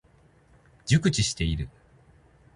[0.87, 1.69] 熟知している。